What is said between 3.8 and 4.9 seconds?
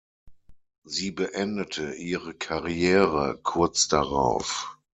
darauf.